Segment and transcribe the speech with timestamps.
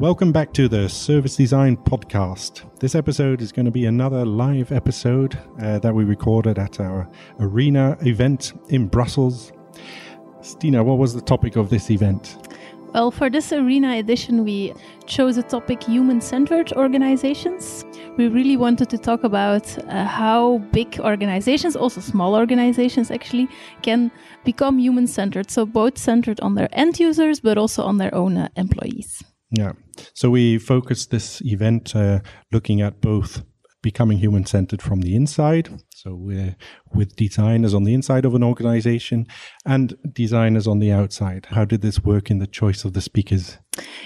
[0.00, 2.64] Welcome back to the Service Design Podcast.
[2.80, 7.06] This episode is going to be another live episode uh, that we recorded at our
[7.38, 9.52] arena event in Brussels.
[10.40, 12.38] Stina, what was the topic of this event?
[12.94, 14.72] Well, for this arena edition, we
[15.04, 17.84] chose a topic human centered organizations.
[18.16, 23.48] We really wanted to talk about uh, how big organizations, also small organizations actually,
[23.82, 24.10] can
[24.44, 25.50] become human centered.
[25.50, 29.22] So, both centered on their end users, but also on their own uh, employees.
[29.50, 29.72] Yeah.
[30.14, 32.20] So, we focused this event uh,
[32.52, 33.42] looking at both
[33.82, 35.68] becoming human centered from the inside.
[35.90, 36.56] So we're
[36.92, 39.26] with designers on the inside of an organization
[39.64, 41.46] and designers on the outside.
[41.50, 43.58] How did this work in the choice of the speakers?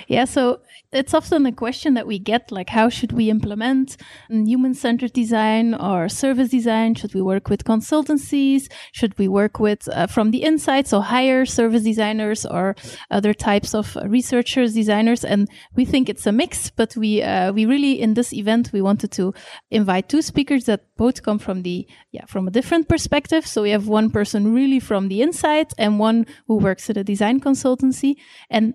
[0.06, 0.60] Yeah, so
[0.94, 3.96] it's often a question that we get like, how should we implement
[4.30, 6.94] human centered design or service design?
[6.94, 8.70] Should we work with consultancies?
[8.92, 10.86] Should we work with uh, from the inside?
[10.86, 12.76] So hire service designers or
[13.10, 15.24] other types of researchers, designers.
[15.24, 18.80] And we think it's a mix, but we, uh, we really, in this event, we
[18.80, 19.34] wanted to
[19.70, 23.46] invite two speakers that both come from the, yeah, from a different perspective.
[23.46, 27.04] So we have one person really from the inside and one who works at a
[27.04, 28.14] design consultancy.
[28.48, 28.74] And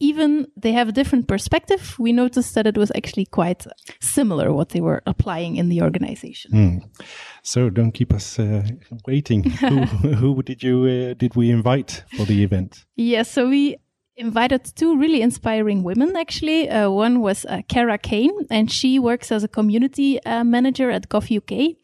[0.00, 3.66] even they have a different perspective, we noticed that it was actually quite
[4.00, 6.50] similar what they were applying in the organization.
[6.52, 7.04] Mm.
[7.42, 8.66] So don't keep us uh,
[9.06, 9.44] waiting.
[9.50, 12.84] who, who, did you uh, did we invite for the event?
[12.96, 13.76] Yes, yeah, so we
[14.16, 16.68] invited two really inspiring women actually.
[16.68, 21.08] Uh, one was uh, Kara Kane, and she works as a community uh, manager at
[21.08, 21.76] Gov UK.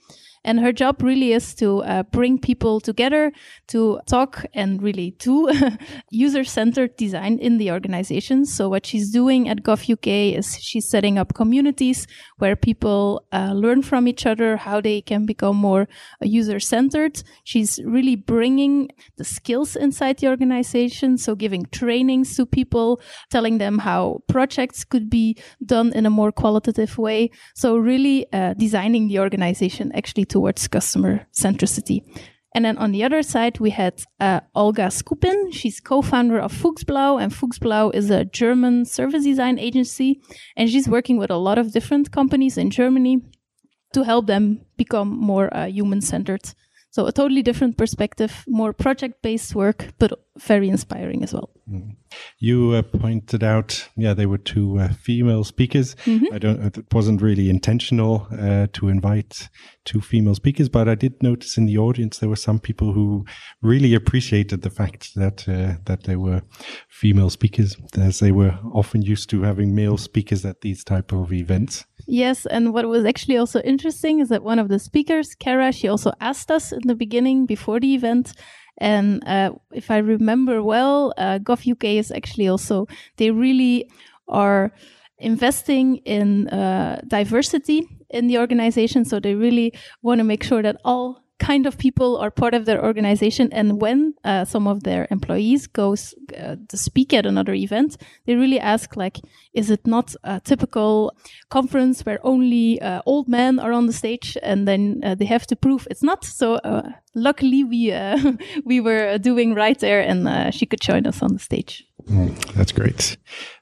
[0.42, 3.30] And her job really is to uh, bring people together
[3.68, 5.50] to talk and really to
[6.10, 8.46] user centered design in the organization.
[8.46, 12.06] So, what she's doing at GovUK is she's setting up communities
[12.38, 15.82] where people uh, learn from each other how they can become more
[16.22, 17.22] uh, user centered.
[17.44, 21.18] She's really bringing the skills inside the organization.
[21.18, 26.32] So, giving trainings to people, telling them how projects could be done in a more
[26.32, 27.30] qualitative way.
[27.54, 32.00] So, really uh, designing the organization actually towards customer centricity.
[32.54, 35.52] And then on the other side, we had uh, Olga Scupin.
[35.52, 40.20] She's co-founder of Fuchsblau, and Fuchsblau is a German service design agency,
[40.56, 43.18] and she's working with a lot of different companies in Germany
[43.92, 46.54] to help them become more uh, human-centered.
[46.90, 51.50] So a totally different perspective, more project-based work, but very inspiring as well.
[52.42, 55.94] You uh, pointed out, yeah, they were two uh, female speakers.
[56.06, 56.34] Mm-hmm.
[56.34, 56.76] I don't.
[56.78, 59.50] It wasn't really intentional uh, to invite
[59.84, 63.26] two female speakers, but I did notice in the audience there were some people who
[63.60, 66.40] really appreciated the fact that uh, that they were
[66.88, 71.34] female speakers, as they were often used to having male speakers at these type of
[71.34, 71.84] events.
[72.06, 75.88] Yes, and what was actually also interesting is that one of the speakers, Kara, she
[75.88, 78.32] also asked us in the beginning before the event
[78.78, 82.86] and uh, if I remember well, uh, Gov UK is actually also,
[83.16, 83.90] they really
[84.28, 84.72] are
[85.18, 89.04] investing in uh, diversity in the organization.
[89.04, 89.72] So they really
[90.02, 93.48] want to make sure that all kind of people are part of their organization.
[93.52, 97.96] And when uh, some of their employees goes uh, to speak at another event,
[98.26, 99.18] they really ask like,
[99.54, 101.12] is it not a typical
[101.48, 105.46] conference where only uh, old men are on the stage and then uh, they have
[105.46, 106.24] to prove it's not?
[106.24, 108.34] So uh, luckily we uh,
[108.64, 111.84] we were doing right there and she could join us on the stage.
[112.08, 113.16] Mm, that's great.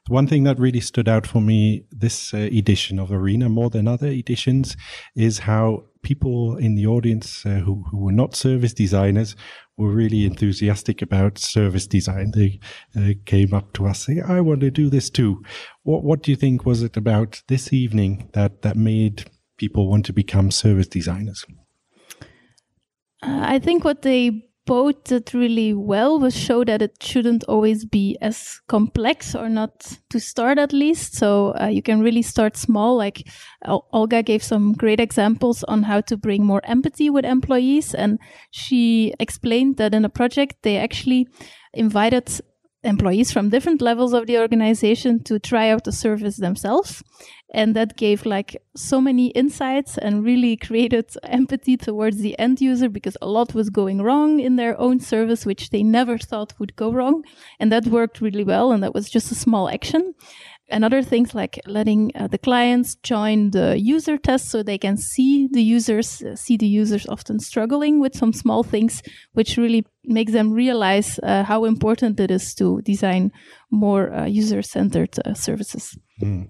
[0.07, 4.07] One thing that really stood out for me this edition of Arena more than other
[4.07, 4.75] editions
[5.15, 9.35] is how people in the audience uh, who, who were not service designers
[9.77, 12.31] were really enthusiastic about service design.
[12.35, 12.59] They
[12.95, 15.43] uh, came up to us saying, I want to do this too.
[15.83, 20.05] What, what do you think was it about this evening that, that made people want
[20.05, 21.45] to become service designers?
[23.21, 27.85] Uh, I think what they both did really well was show that it shouldn't always
[27.85, 31.15] be as complex or not to start at least.
[31.15, 32.95] So uh, you can really start small.
[32.95, 33.27] Like
[33.65, 37.95] Olga gave some great examples on how to bring more empathy with employees.
[37.95, 38.19] And
[38.51, 41.27] she explained that in a project, they actually
[41.73, 42.29] invited
[42.83, 47.03] employees from different levels of the organization to try out the service themselves.
[47.51, 52.89] And that gave like so many insights and really created empathy towards the end user
[52.89, 56.75] because a lot was going wrong in their own service which they never thought would
[56.75, 57.23] go wrong.
[57.59, 60.13] And that worked really well and that was just a small action
[60.69, 64.97] and other things like letting uh, the clients join the user test so they can
[64.97, 69.01] see the users uh, see the users often struggling with some small things
[69.33, 73.31] which really makes them realize uh, how important it is to design
[73.71, 76.47] more uh, user-centered uh, services mm.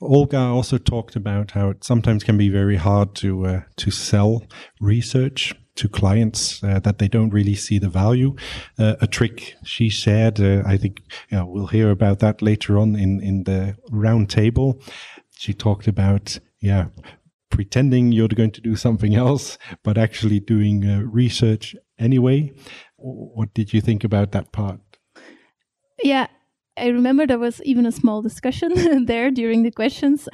[0.00, 4.42] olga also talked about how it sometimes can be very hard to uh, to sell
[4.80, 8.34] research to clients uh, that they don't really see the value.
[8.78, 12.78] Uh, a trick she shared, uh, I think you know, we'll hear about that later
[12.78, 14.80] on in, in the round table.
[15.36, 16.86] She talked about, yeah,
[17.50, 22.52] pretending you're going to do something else, but actually doing uh, research anyway.
[22.96, 24.80] What did you think about that part?
[26.02, 26.26] Yeah,
[26.76, 30.28] I remember there was even a small discussion there during the questions.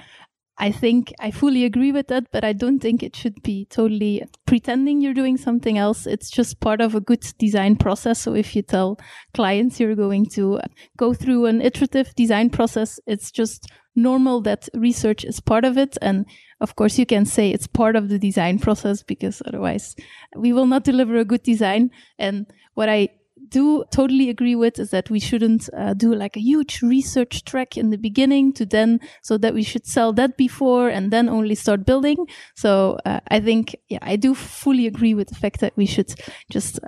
[0.57, 4.23] I think I fully agree with that, but I don't think it should be totally
[4.47, 6.07] pretending you're doing something else.
[6.07, 8.21] It's just part of a good design process.
[8.21, 8.99] So if you tell
[9.35, 10.67] clients you're going to uh,
[10.97, 15.99] go through an iterative design process, it's just normal that research is part of it.
[16.01, 16.25] And
[16.61, 19.97] of course, you can say it's part of the design process because otherwise
[20.37, 21.91] we will not deliver a good design.
[22.17, 23.09] And what I
[23.49, 27.77] do totally agree with is that we shouldn't uh, do like a huge research track
[27.77, 31.55] in the beginning to then so that we should sell that before and then only
[31.55, 35.77] start building so uh, i think yeah i do fully agree with the fact that
[35.77, 36.13] we should
[36.51, 36.81] just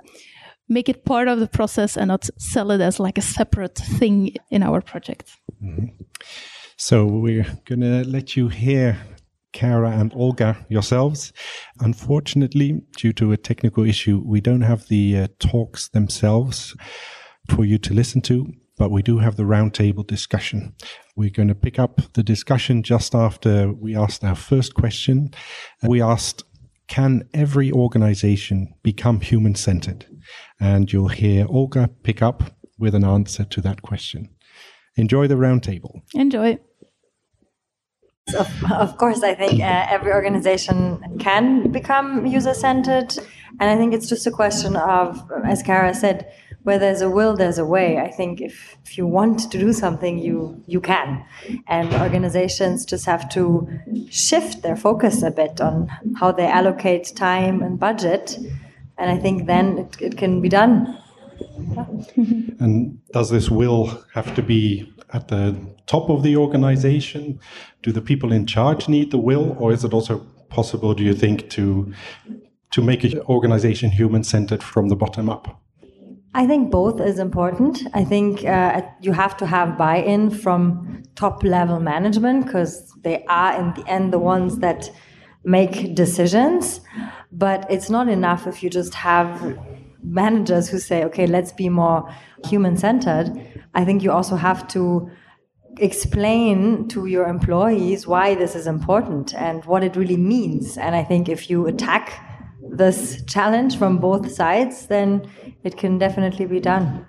[0.69, 4.33] make it part of the process and not sell it as like a separate thing
[4.49, 5.85] in our project mm-hmm.
[6.75, 8.97] so we're going to let you hear
[9.57, 11.33] Kara and Olga yourselves.
[11.79, 16.75] Unfortunately, due to a technical issue, we don't have the uh, talks themselves
[17.49, 20.75] for you to listen to, but we do have the roundtable discussion.
[21.15, 25.31] We're going to pick up the discussion just after we asked our first question.
[25.81, 26.43] We asked,
[26.87, 30.05] can every organization become human centered?
[30.59, 32.43] And you'll hear Olga pick up
[32.77, 34.29] with an answer to that question.
[34.97, 36.01] Enjoy the roundtable.
[36.13, 36.59] Enjoy.
[38.35, 43.17] Of, of course, I think uh, every organization can become user centered.
[43.59, 46.31] And I think it's just a question of, as Kara said,
[46.63, 47.97] where there's a will, there's a way.
[47.97, 51.23] I think if, if you want to do something, you, you can.
[51.67, 53.69] And organizations just have to
[54.09, 55.87] shift their focus a bit on
[56.17, 58.37] how they allocate time and budget.
[58.97, 61.01] And I think then it, it can be done.
[62.59, 65.55] And does this will have to be at the
[65.87, 67.39] top of the organization?
[67.81, 70.19] Do the people in charge need the will, or is it also
[70.49, 71.93] possible, do you think, to
[72.69, 75.61] to make an organization human centered from the bottom up?
[76.33, 77.81] I think both is important.
[77.93, 83.25] I think uh, you have to have buy in from top level management because they
[83.25, 84.91] are, in the end, the ones that
[85.43, 86.81] make decisions.
[87.31, 89.57] But it's not enough if you just have
[90.03, 92.07] managers who say, okay, let's be more
[92.45, 93.31] human centered.
[93.73, 95.09] I think you also have to
[95.79, 100.77] explain to your employees why this is important and what it really means.
[100.77, 102.23] And I think if you attack
[102.69, 105.29] this challenge from both sides, then
[105.63, 107.05] it can definitely be done.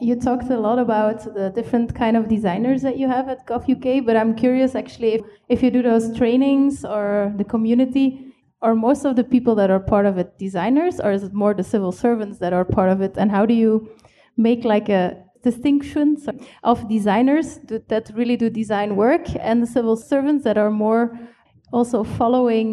[0.00, 3.68] You talked a lot about the different kind of designers that you have at Gov
[3.68, 8.32] UK, but I'm curious actually if, if you do those trainings or the community,
[8.62, 11.54] are most of the people that are part of it designers, or is it more
[11.54, 13.14] the civil servants that are part of it?
[13.16, 13.88] And how do you
[14.36, 15.16] make like a
[15.50, 16.28] distinctions
[16.62, 17.58] of designers
[17.92, 21.04] that really do design work and the civil servants that are more
[21.72, 22.68] also following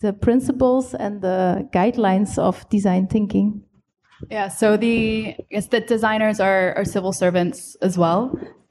[0.00, 3.62] the principles and the guidelines of design thinking.
[4.30, 8.20] Yeah, so the yes, the designers are, are civil servants as well.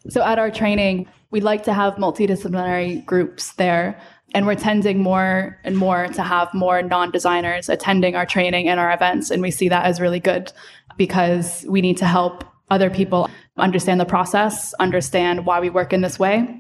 [0.09, 4.00] So at our training, we like to have multidisciplinary groups there,
[4.33, 8.92] and we're tending more and more to have more non-designers attending our training and our
[8.92, 10.51] events, and we see that as really good
[10.97, 16.01] because we need to help other people understand the process, understand why we work in
[16.01, 16.59] this way,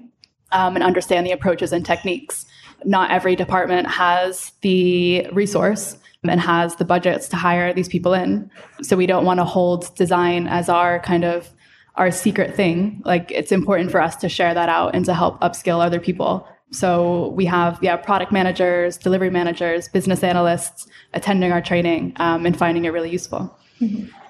[0.51, 2.45] um, and understand the approaches and techniques.
[2.85, 8.51] Not every department has the resource and has the budgets to hire these people in.
[8.83, 11.49] So we don't want to hold design as our kind of
[11.95, 13.01] our secret thing.
[13.05, 16.47] Like it's important for us to share that out and to help upskill other people.
[16.71, 22.57] So we have yeah product managers, delivery managers, business analysts attending our training um, and
[22.57, 23.57] finding it really useful.
[23.81, 24.20] Mm-hmm.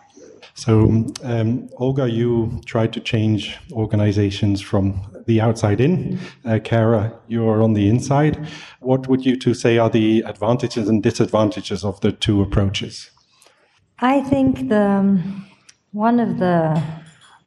[0.62, 6.20] So, um, Olga, you tried to change organizations from the outside in.
[6.46, 8.38] Uh, Kara, you're on the inside.
[8.80, 13.10] What would you two say are the advantages and disadvantages of the two approaches?
[13.98, 15.48] I think the um,
[15.94, 16.80] one of the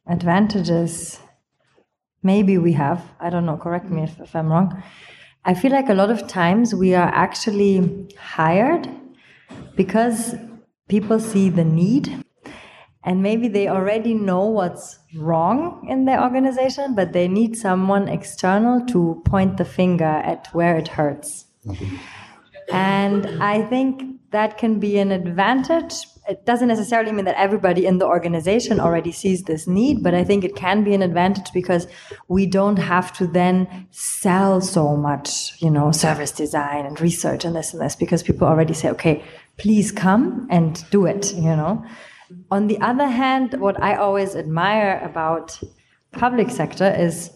[0.07, 1.17] advantages
[2.21, 4.83] maybe we have, I don't know, correct me if, if I'm wrong.
[5.45, 8.89] I feel like a lot of times we are actually hired
[9.77, 10.35] because
[10.89, 12.25] people see the need
[13.05, 18.83] and maybe they already know what's wrong in their organization, but they need someone external
[18.87, 21.45] to point the finger at where it hurts.
[22.71, 25.93] And I think that can be an advantage.
[26.27, 30.23] It doesn't necessarily mean that everybody in the organization already sees this need, but I
[30.23, 31.85] think it can be an advantage because
[32.27, 37.55] we don't have to then sell so much, you know, service design and research and
[37.55, 39.23] this and this because people already say, okay,
[39.57, 41.85] please come and do it, you know.
[42.51, 45.59] On the other hand, what I always admire about
[46.11, 47.31] public sector is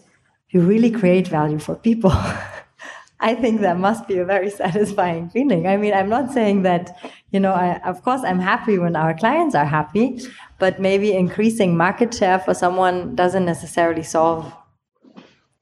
[0.50, 2.12] you really create value for people.
[3.22, 5.66] I think that must be a very satisfying feeling.
[5.66, 6.98] I mean, I'm not saying that,
[7.30, 10.20] you know, I, of course I'm happy when our clients are happy,
[10.58, 14.52] but maybe increasing market share for someone doesn't necessarily solve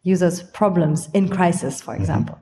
[0.03, 2.03] users' problems in crisis, for mm-hmm.
[2.03, 2.39] example.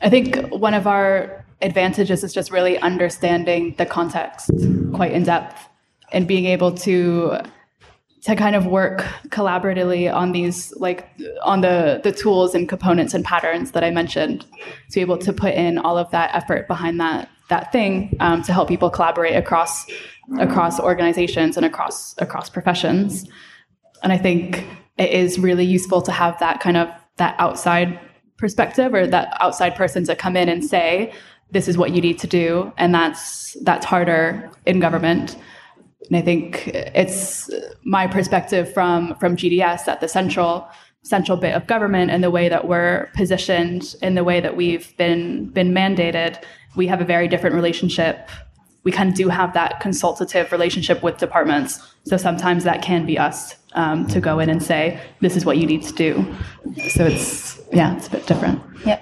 [0.00, 4.50] I think one of our advantages is just really understanding the context
[4.94, 5.68] quite in depth
[6.12, 7.38] and being able to
[8.22, 11.08] to kind of work collaboratively on these like
[11.42, 15.32] on the the tools and components and patterns that I mentioned to be able to
[15.32, 19.36] put in all of that effort behind that that thing um, to help people collaborate
[19.36, 19.86] across
[20.38, 23.26] across organizations and across across professions.
[24.02, 24.64] And I think
[24.98, 27.98] it is really useful to have that kind of that outside
[28.38, 31.12] perspective or that outside person to come in and say
[31.50, 35.36] this is what you need to do and that's that's harder in government
[36.08, 37.50] and I think it's
[37.84, 40.68] my perspective from from GDS at the central
[41.02, 44.96] central bit of government and the way that we're positioned in the way that we've
[44.96, 46.42] been been mandated.
[46.76, 48.28] We have a very different relationship.
[48.88, 51.70] We kind of do have that consultative relationship with departments.
[52.10, 53.38] So sometimes that can be us
[53.82, 54.82] um, to go in and say,
[55.24, 56.10] "This is what you need to do."
[56.96, 58.58] So it's yeah, it's a bit different.
[58.90, 59.00] Yeah.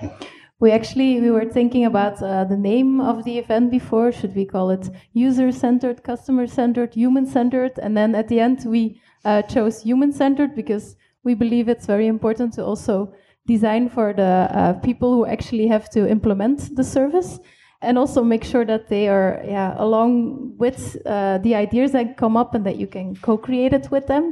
[0.59, 4.11] We actually we were thinking about uh, the name of the event before.
[4.19, 7.75] Should we call it user-centered, customer-centered, human-centered?
[7.85, 8.83] And then at the end we
[9.25, 13.12] uh, chose human-centered because we believe it's very important to also
[13.47, 17.38] design for the uh, people who actually have to implement the service
[17.87, 20.11] and also make sure that they are yeah along
[20.59, 24.25] with uh, the ideas that come up and that you can co-create it with them.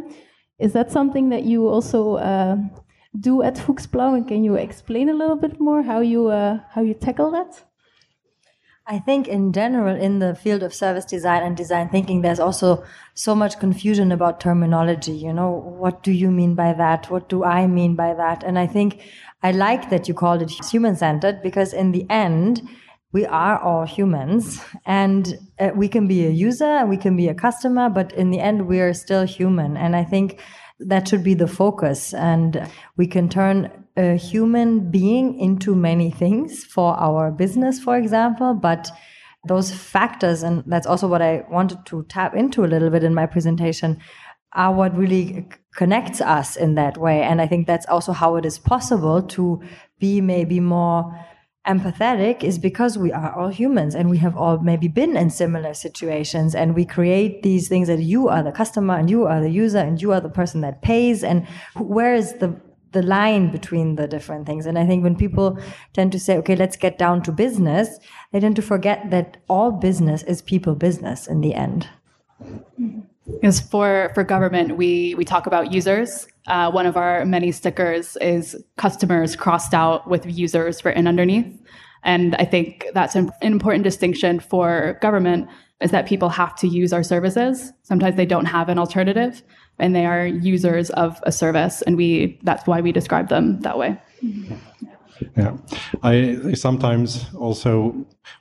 [0.59, 2.57] Is that something that you also uh,
[3.19, 6.83] do at Fuchsblau and can you explain a little bit more how you uh, how
[6.83, 7.65] you tackle that?
[8.87, 12.85] I think in general, in the field of service design and design thinking, there's also
[13.15, 15.13] so much confusion about terminology.
[15.13, 17.11] You know, what do you mean by that?
[17.11, 18.45] What do I mean by that?
[18.45, 19.01] And I think
[19.43, 22.69] I like that you called it human centered because in the end,
[23.15, 27.35] we are all humans and uh, we can be a user, we can be a
[27.35, 29.77] customer, but in the end, we are still human.
[29.77, 30.41] And I think
[30.81, 32.13] that should be the focus.
[32.13, 38.53] And we can turn a human being into many things for our business, for example,
[38.53, 38.91] but
[39.47, 43.15] those factors, and that's also what I wanted to tap into a little bit in
[43.15, 44.01] my presentation,
[44.55, 47.23] are what really connects us in that way.
[47.23, 49.63] And I think that's also how it is possible to
[50.01, 51.15] be maybe more
[51.67, 55.73] empathetic is because we are all humans and we have all maybe been in similar
[55.73, 59.51] situations and we create these things that you are the customer and you are the
[59.51, 62.55] user and you are the person that pays and where is the
[62.93, 64.67] the line between the different things?
[64.67, 65.59] And i think when people
[65.95, 67.99] tend to say okay let's get down to business
[68.31, 71.89] they tend to forget that all business is people business in the end.
[73.27, 78.17] Because for for government we we talk about users uh, one of our many stickers
[78.21, 81.61] is customers crossed out with users written underneath.
[82.03, 85.49] And I think that's an important distinction for government
[85.81, 87.73] is that people have to use our services.
[87.83, 89.43] Sometimes they don't have an alternative
[89.79, 91.83] and they are users of a service.
[91.83, 94.01] And we that's why we describe them that way.
[95.37, 95.57] Yeah,
[96.03, 97.95] I sometimes also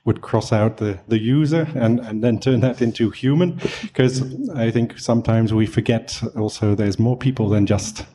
[0.04, 4.70] would cross out the, the user and, and then turn that into human because I
[4.70, 8.06] think sometimes we forget also there's more people than just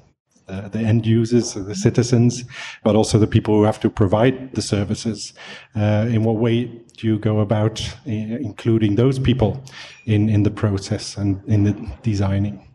[0.50, 2.44] uh, the end users, the citizens,
[2.84, 5.34] but also the people who have to provide the services.
[5.76, 6.66] Uh, in what way
[6.98, 9.64] do you go about uh, including those people
[10.06, 12.69] in, in the process and in the designing?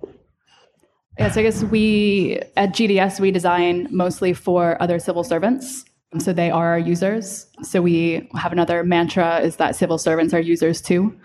[1.18, 5.85] Yes, I guess we at GDS we design mostly for other civil servants.
[6.18, 7.47] So they are our users.
[7.62, 11.16] So we have another mantra is that civil servants are users too.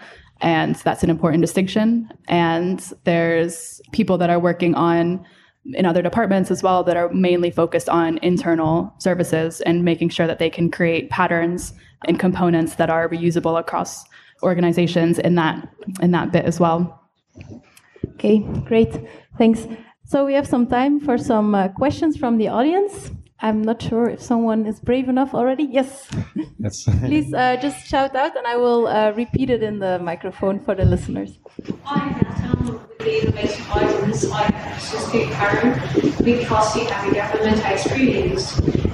[0.42, 2.10] And that's an important distinction.
[2.28, 5.26] And there's people that are working on
[5.74, 10.26] in other departments as well that are mainly focused on internal services and making sure
[10.26, 11.74] that they can create patterns
[12.06, 14.06] and components that are reusable across
[14.42, 15.68] organizations in that
[16.02, 17.04] in that bit as well.
[18.16, 18.94] Okay, great.
[19.40, 19.66] Thanks.
[20.04, 23.12] So we have some time for some uh, questions from the audience.
[23.40, 25.64] I'm not sure if someone is brave enough already.
[25.64, 26.10] Yes.
[26.62, 26.84] Yes.
[26.84, 30.76] Please uh, just shout out and I will uh, repeat it in the microphone for
[30.76, 31.40] the listeners.
[31.86, 32.12] Hi,
[32.66, 34.44] with the innovation items I
[34.76, 35.72] assisted Karen
[36.22, 38.44] because we have a government experience.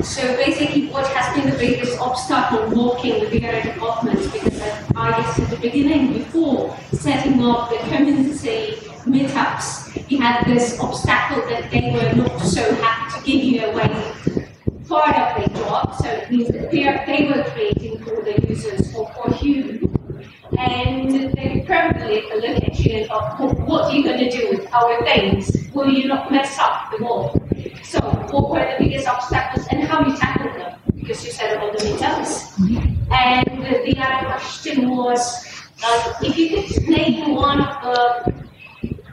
[0.07, 4.61] So basically what has been the biggest obstacle working with the other departments because
[4.95, 11.47] I guess at the beginning before setting up the community meetups, you had this obstacle
[11.50, 14.45] that they were not so happy to give you away
[14.88, 15.95] part of their job.
[15.95, 19.91] So it means that they, were creating for the users or for you.
[20.57, 25.03] and they probably look at you and what are you going to do with our
[25.03, 25.51] things?
[25.74, 27.41] Will you not mess up the wall?
[27.83, 28.00] So
[28.31, 30.79] what were the biggest obstacles and how you tackled them?
[30.95, 32.55] Because you said about the meetups.
[33.12, 35.45] And the other question was,
[35.83, 38.44] uh, if you could name one of the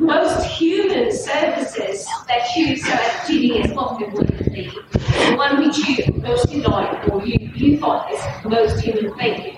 [0.02, 4.70] most human services that you so at GDS, what would it be?
[4.92, 9.56] The one which you most enjoyed or you, you thought is the most human thing?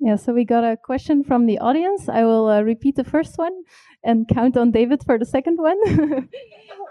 [0.00, 2.08] Yeah, so we got a question from the audience.
[2.08, 3.62] I will uh, repeat the first one
[4.02, 5.78] and count on David for the second one.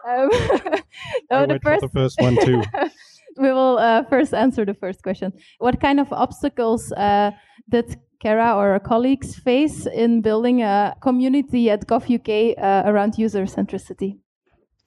[0.07, 0.29] um,
[1.31, 2.63] no, the first, the first one too.
[3.37, 5.31] we will uh, first answer the first question.
[5.59, 7.31] What kind of obstacles uh,
[7.69, 13.43] did Kara or her colleagues face in building a community at GovUK uh, around user
[13.43, 14.17] centricity?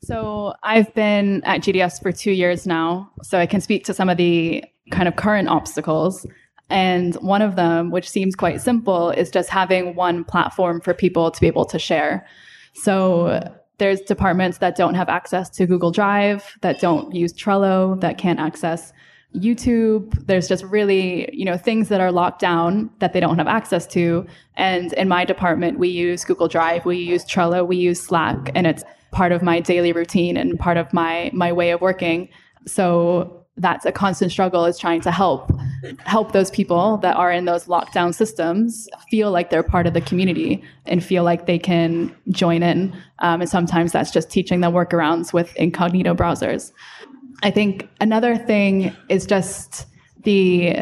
[0.03, 4.09] So I've been at GDS for two years now, so I can speak to some
[4.09, 6.27] of the kind of current obstacles.
[6.71, 11.31] And one of them, which seems quite simple, is just having one platform for people
[11.31, 12.27] to be able to share.
[12.75, 13.41] So
[13.79, 18.41] there's departments that don't have access to Google Drive, that don't use Trello, that can't
[18.41, 18.95] access
[19.35, 20.27] YouTube.
[20.27, 23.87] There's just really, you know, things that are locked down that they don't have access
[23.89, 24.27] to.
[24.57, 28.67] And in my department, we use Google Drive, we use Trello, we use Slack, and
[28.67, 32.29] it's part of my daily routine and part of my my way of working.
[32.67, 35.51] So that's a constant struggle is trying to help
[36.01, 40.01] help those people that are in those lockdown systems feel like they're part of the
[40.01, 44.73] community and feel like they can join in um, and sometimes that's just teaching them
[44.73, 46.73] workarounds with incognito browsers
[47.43, 49.87] i think another thing is just
[50.25, 50.77] the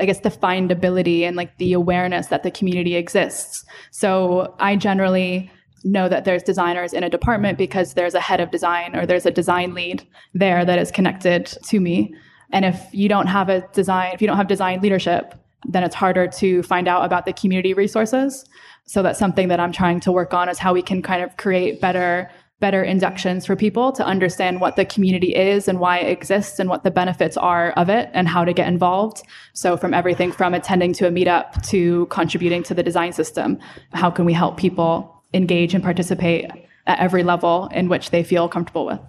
[0.00, 3.64] I guess the findability and like the awareness that the community exists.
[3.90, 5.50] So I generally
[5.84, 9.26] know that there's designers in a department because there's a head of design or there's
[9.26, 12.14] a design lead there that is connected to me.
[12.50, 15.34] And if you don't have a design, if you don't have design leadership,
[15.68, 18.44] then it's harder to find out about the community resources.
[18.86, 21.36] So that's something that I'm trying to work on is how we can kind of
[21.36, 26.10] create better better inductions for people to understand what the community is and why it
[26.10, 29.22] exists and what the benefits are of it and how to get involved.
[29.52, 33.58] So from everything from attending to a meetup to contributing to the design system,
[33.92, 36.50] how can we help people engage and participate
[36.86, 39.00] at every level in which they feel comfortable with.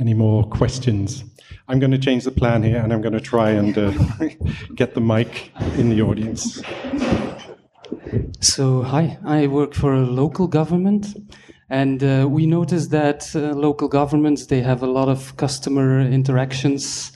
[0.00, 1.24] Any more questions?
[1.68, 3.92] I'm going to change the plan here and I'm going to try and uh,
[4.74, 6.62] get the mic in the audience.
[8.40, 11.14] So, hi, I work for a local government.
[11.70, 17.12] And uh, we noticed that uh, local governments, they have a lot of customer interactions.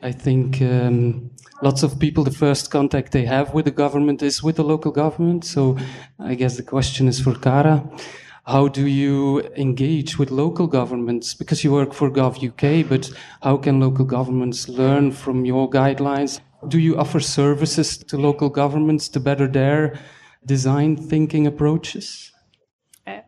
[0.00, 4.44] I think um, lots of people, the first contact they have with the government is
[4.44, 5.44] with the local government.
[5.44, 5.76] So
[6.20, 7.82] I guess the question is for Kara.
[8.46, 11.34] How do you engage with local governments?
[11.34, 13.10] Because you work for Gov UK, but
[13.42, 16.40] how can local governments learn from your guidelines?
[16.68, 19.98] Do you offer services to local governments to better their
[20.46, 22.29] design thinking approaches?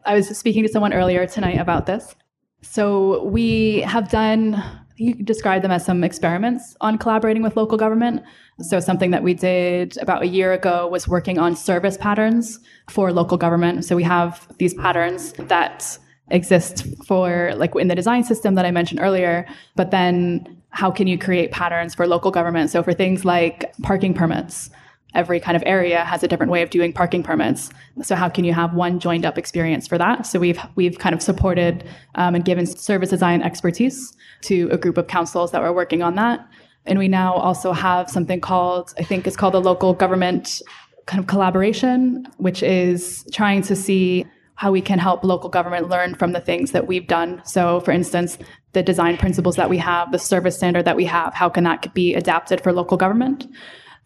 [0.04, 2.14] I was speaking to someone earlier tonight about this.
[2.62, 4.62] So we have done
[4.96, 8.22] you could describe them as some experiments on collaborating with local government.
[8.60, 13.12] So, something that we did about a year ago was working on service patterns for
[13.12, 13.84] local government.
[13.84, 18.70] So, we have these patterns that exist for, like, in the design system that I
[18.70, 22.70] mentioned earlier, but then how can you create patterns for local government?
[22.70, 24.70] So, for things like parking permits,
[25.14, 27.70] every kind of area has a different way of doing parking permits.
[28.03, 30.27] So how can you have one joined up experience for that?
[30.27, 34.98] So we've we've kind of supported um, and given service design expertise to a group
[34.98, 36.46] of councils that were working on that.
[36.85, 40.62] And we now also have something called I think it's called the local government
[41.07, 46.14] kind of collaboration, which is trying to see how we can help local government learn
[46.14, 47.42] from the things that we've done.
[47.44, 48.38] So, for instance,
[48.75, 51.92] the design principles that we have, the service standard that we have, how can that
[51.94, 53.46] be adapted for local government?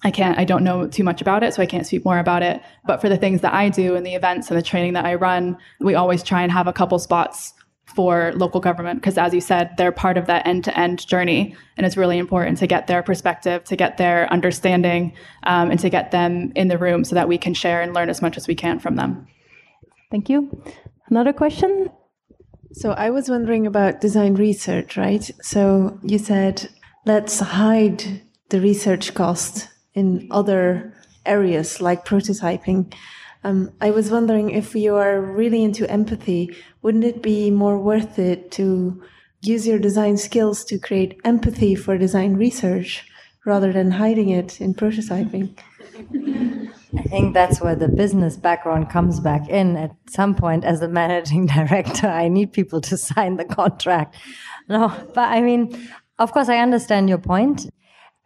[0.04, 2.42] I can't, I don't know too much about it, so I can't speak more about
[2.42, 2.62] it.
[2.84, 5.14] But for the things that I do and the events and the training that I
[5.14, 7.54] run, we always try and have a couple spots
[7.86, 11.96] for local government because as you said they're part of that end-to-end journey and it's
[11.96, 15.12] really important to get their perspective to get their understanding
[15.44, 18.10] um, and to get them in the room so that we can share and learn
[18.10, 19.26] as much as we can from them.
[20.10, 20.62] Thank you.
[21.08, 21.88] Another question?
[22.72, 25.30] So i was wondering about design research right?
[25.40, 26.68] So you said
[27.04, 32.94] let's hide the research cost in other areas like prototyping.
[33.42, 38.18] Um, I was wondering if you are really into empathy, wouldn't it be more worth
[38.18, 39.02] it to
[39.40, 43.04] use your design skills to create empathy for design research
[43.44, 45.56] rather than hiding it in prototyping?
[46.98, 49.76] I think that's where the business background comes back in.
[49.76, 54.16] At some point, as a managing director, I need people to sign the contract.
[54.68, 57.68] No, but I mean, of course, I understand your point.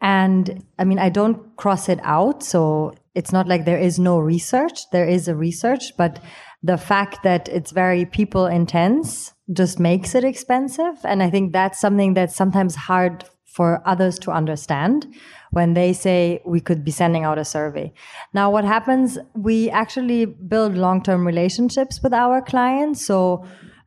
[0.01, 2.43] And I mean, I don't cross it out.
[2.43, 4.89] So it's not like there is no research.
[4.91, 6.21] There is a research, but
[6.63, 10.95] the fact that it's very people intense just makes it expensive.
[11.05, 15.13] And I think that's something that's sometimes hard for others to understand
[15.51, 17.93] when they say we could be sending out a survey.
[18.33, 19.19] Now, what happens?
[19.35, 23.05] We actually build long term relationships with our clients.
[23.05, 23.45] So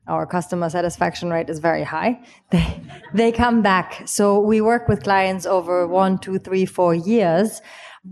[0.07, 2.19] our customer satisfaction rate is very high.
[2.51, 2.81] They,
[3.13, 4.07] they come back.
[4.07, 7.61] So we work with clients over one, two, three, four years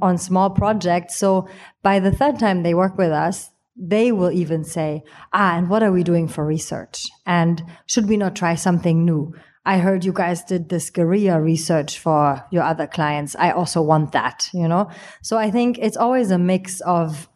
[0.01, 1.17] on small projects.
[1.17, 1.47] So
[1.83, 5.83] by the third time they work with us, they will even say, ah, and what
[5.83, 7.07] are we doing for research?
[7.25, 9.33] And should we not try something new?
[9.65, 13.35] I heard you guys did this guerrilla research for your other clients.
[13.35, 14.89] I also want that, you know?
[15.21, 17.27] So I think it's always a mix of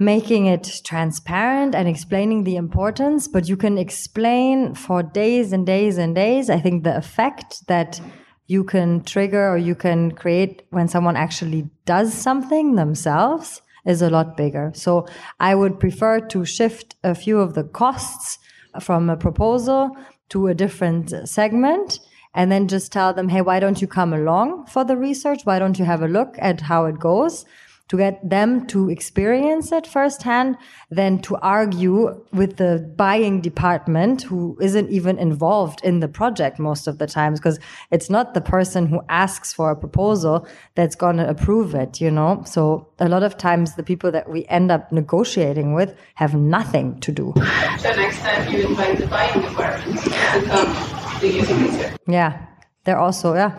[0.00, 5.98] making it transparent and explaining the importance, but you can explain for days and days
[5.98, 6.48] and days.
[6.48, 8.00] I think the effect that
[8.46, 14.08] you can trigger or you can create when someone actually does something themselves is a
[14.08, 14.72] lot bigger.
[14.74, 15.06] So
[15.38, 18.38] I would prefer to shift a few of the costs
[18.80, 19.94] from a proposal
[20.30, 22.00] to a different segment
[22.34, 25.42] and then just tell them, hey, why don't you come along for the research?
[25.44, 27.44] Why don't you have a look at how it goes?
[27.90, 30.56] To get them to experience it firsthand,
[30.90, 36.86] then to argue with the buying department who isn't even involved in the project most
[36.86, 37.58] of the times, because
[37.90, 42.12] it's not the person who asks for a proposal that's going to approve it, you
[42.12, 42.44] know?
[42.46, 47.00] So a lot of times the people that we end up negotiating with have nothing
[47.00, 47.34] to do.
[47.78, 50.10] So next time you invite the buying department to
[50.46, 51.96] come to user research.
[52.06, 52.46] Yeah,
[52.84, 53.58] they're also, yeah,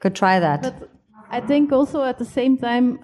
[0.00, 0.60] could try that.
[0.60, 0.90] But
[1.30, 2.98] I think also at the same time,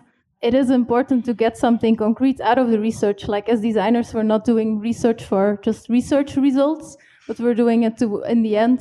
[0.45, 3.29] it is important to get something concrete out of the research.
[3.29, 7.97] Like as designers, we're not doing research for just research results, but we're doing it
[8.01, 8.81] to, in the end,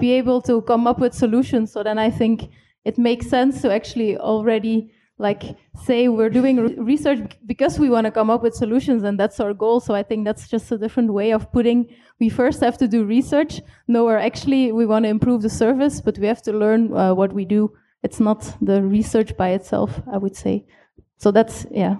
[0.00, 1.72] be able to come up with solutions.
[1.72, 2.50] So then I think
[2.84, 5.44] it makes sense to actually already like
[5.84, 9.40] say we're doing re- research because we want to come up with solutions and that's
[9.40, 11.88] our goal so i think that's just a different way of putting
[12.20, 16.02] we first have to do research no we're actually we want to improve the service
[16.02, 20.02] but we have to learn uh, what we do it's not the research by itself
[20.12, 20.66] i would say
[21.18, 21.96] so that's, yeah.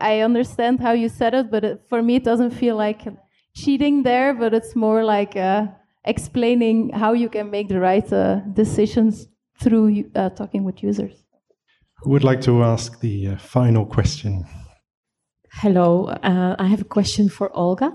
[0.00, 3.02] I understand how you said it, but it, for me, it doesn't feel like
[3.54, 5.66] cheating there, but it's more like uh,
[6.04, 9.26] explaining how you can make the right uh, decisions
[9.60, 11.24] through uh, talking with users.
[12.02, 14.44] Who would like to ask the uh, final question?
[15.52, 17.92] Hello, uh, I have a question for Olga.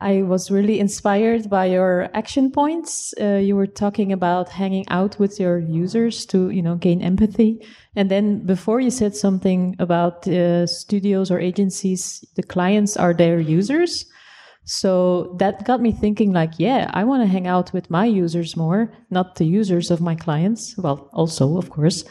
[0.00, 3.12] I was really inspired by your action points.
[3.20, 7.60] Uh, you were talking about hanging out with your users to, you know, gain empathy.
[7.94, 13.40] And then before you said something about uh, studios or agencies, the clients are their
[13.40, 14.06] users.
[14.64, 18.56] So that got me thinking like, yeah, I want to hang out with my users
[18.56, 20.76] more, not the users of my clients.
[20.78, 22.04] Well, also, of course.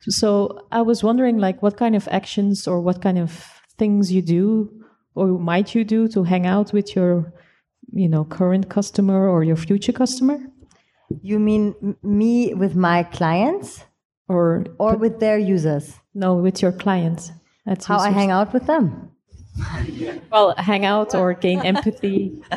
[0.00, 4.22] So I was wondering like what kind of actions or what kind of things you
[4.22, 4.83] do
[5.14, 7.32] or might you do to hang out with your
[7.92, 10.38] you know current customer or your future customer
[11.22, 13.84] You mean me with my clients
[14.28, 15.86] or or with their users?
[16.14, 17.32] no with your clients
[17.66, 19.10] That's How I hang out with them?
[20.32, 22.42] well hang out or gain empathy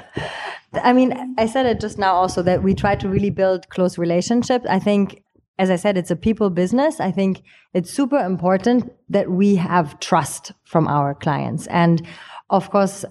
[0.73, 3.97] I mean, I said it just now also that we try to really build close
[3.97, 4.65] relationships.
[4.69, 5.23] I think,
[5.57, 6.99] as I said, it's a people business.
[6.99, 7.43] I think
[7.73, 11.67] it's super important that we have trust from our clients.
[11.67, 12.05] And
[12.49, 13.05] of course,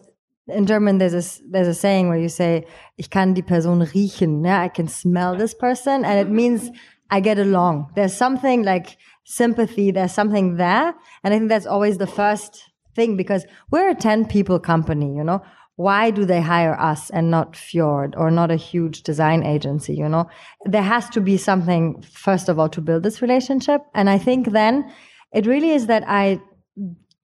[0.49, 4.45] in German, there's a, there's a saying where you say, ich kann die Person riechen.
[4.45, 6.05] Yeah, I can smell this person.
[6.05, 6.71] And it means
[7.11, 7.91] I get along.
[7.95, 9.91] There's something like sympathy.
[9.91, 10.95] There's something there.
[11.25, 15.25] And I think that's always the first thing because we're a 10 people company, you
[15.25, 15.43] know?
[15.77, 20.09] Why do they hire us and not Fjord or not a huge design agency, you
[20.09, 20.27] know?
[20.65, 23.83] There has to be something, first of all, to build this relationship.
[23.95, 24.91] And I think then
[25.33, 26.41] it really is that I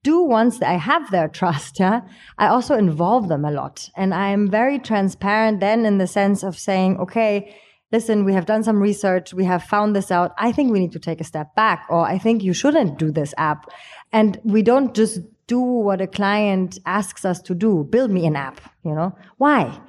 [0.03, 2.01] do once I have their trust, yeah,
[2.37, 3.89] I also involve them a lot.
[3.95, 7.55] And I am very transparent then in the sense of saying, okay,
[7.91, 10.33] listen, we have done some research, we have found this out.
[10.37, 13.11] I think we need to take a step back, or I think you shouldn't do
[13.11, 13.69] this app.
[14.11, 18.35] And we don't just do what a client asks us to do, build me an
[18.35, 19.15] app, you know?
[19.37, 19.79] Why?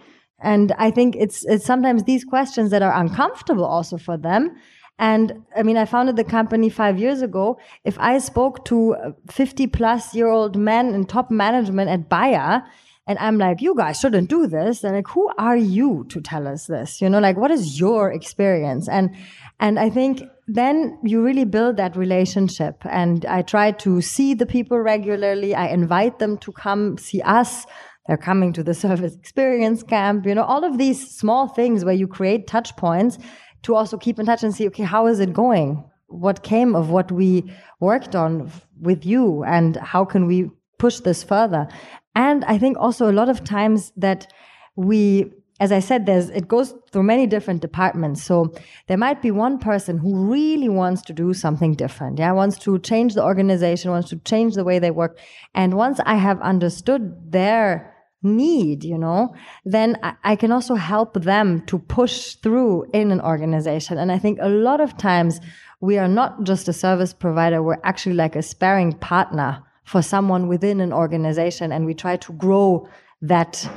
[0.40, 4.54] And I think it's it's sometimes these questions that are uncomfortable also for them.
[4.98, 7.58] And I mean, I founded the company five years ago.
[7.84, 12.62] If I spoke to 50 plus year old men in top management at Bayer,
[13.06, 14.80] and I'm like, you guys shouldn't do this.
[14.80, 17.02] They're like, who are you to tell us this?
[17.02, 18.88] You know, like, what is your experience?
[18.88, 19.14] And,
[19.60, 22.82] and I think then you really build that relationship.
[22.86, 25.54] And I try to see the people regularly.
[25.54, 27.66] I invite them to come see us.
[28.06, 31.94] They're coming to the service experience camp, you know, all of these small things where
[31.94, 33.18] you create touch points
[33.64, 35.84] to also keep in touch and see, okay, how is it going?
[36.14, 37.50] what came of what we
[37.80, 38.50] worked on
[38.80, 41.68] with you and how can we push this further.
[42.14, 44.32] And I think also a lot of times that
[44.76, 48.24] we as I said, there's it goes through many different departments.
[48.24, 48.52] So
[48.88, 52.18] there might be one person who really wants to do something different.
[52.18, 55.16] Yeah, wants to change the organization, wants to change the way they work.
[55.54, 57.93] And once I have understood their
[58.24, 59.34] need, you know,
[59.64, 63.98] then I, I can also help them to push through in an organization.
[63.98, 65.40] And I think a lot of times
[65.80, 70.48] we are not just a service provider, we're actually like a sparring partner for someone
[70.48, 72.88] within an organization and we try to grow
[73.20, 73.68] that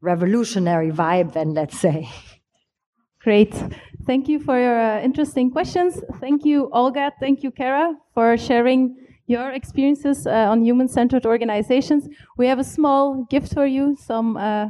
[0.00, 2.08] revolutionary vibe then let's say.
[3.22, 3.54] Great.
[4.04, 6.00] Thank you for your uh, interesting questions.
[6.20, 7.12] Thank you olga.
[7.20, 13.24] Thank you kara for sharing your experiences uh, on human-centered organizations we have a small
[13.30, 14.68] gift for you some uh,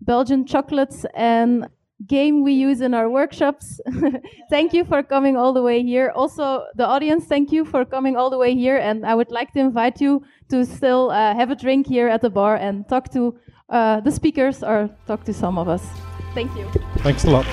[0.00, 1.66] belgian chocolates and
[2.06, 3.80] game we use in our workshops.
[4.50, 6.12] thank you for coming all the way here.
[6.14, 8.76] Also, the audience, thank you for coming all the way here.
[8.76, 12.20] And I would like to invite you to still uh, have a drink here at
[12.20, 15.86] the bar and talk to uh, the speakers or talk to some of us.
[16.34, 16.66] Thank you.
[16.98, 17.46] Thanks a lot.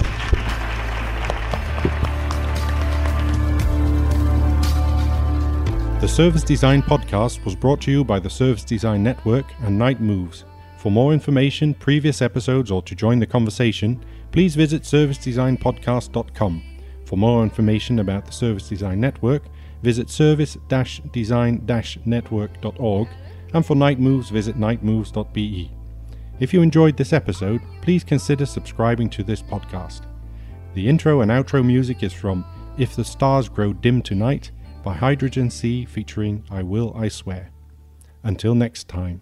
[5.99, 9.99] The Service Design Podcast was brought to you by the Service Design Network and Knight
[9.99, 10.45] Moves.
[10.77, 16.61] For more information, previous episodes, or to join the conversation, please visit servicedesignpodcast.com.
[17.05, 19.45] For more information about the Service Design Network,
[19.81, 23.07] visit service-design-network.org,
[23.55, 25.71] and for Knight Moves, visit knightmoves.be.
[26.39, 30.01] If you enjoyed this episode, please consider subscribing to this podcast.
[30.75, 32.45] The intro and outro music is from
[32.77, 34.51] If the Stars Grow Dim Tonight
[34.83, 37.51] by Hydrogen Sea featuring I Will I Swear.
[38.23, 39.21] Until next time.